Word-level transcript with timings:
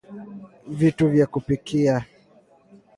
Vitu 0.67 1.07
vya 1.09 1.27
kupikia 1.27 2.03